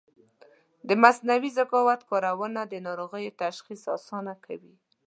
[0.87, 4.73] د مصنوعي ذکاوت کارونه د ناروغیو تشخیص اسانه کوي.